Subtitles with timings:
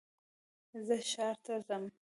[0.85, 1.83] زه ښار ته ځم